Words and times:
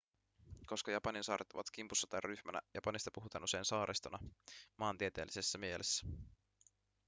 koska 0.65 0.91
japanin 0.91 1.23
saaret 1.23 1.51
ovat 1.53 1.69
kimpussa 1.71 2.07
tai 2.07 2.21
ryhmänä 2.23 2.61
japanista 2.73 3.11
puhutaan 3.13 3.43
usein 3.43 3.65
saaristona 3.65 4.19
maantieteellisessä 4.77 5.57
mielessä 5.57 6.07